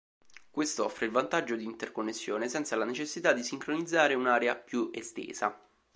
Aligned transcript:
Questo 0.49 0.83
offre 0.83 1.05
il 1.05 1.11
vantaggio 1.11 1.55
di 1.55 1.63
interconnessione 1.63 2.49
senza 2.49 2.75
la 2.75 2.85
necessità 2.85 3.33
di 3.33 3.43
sincronizzare 3.43 4.15
un'area 4.15 4.55
più 4.55 4.89
estesa. 4.91 5.55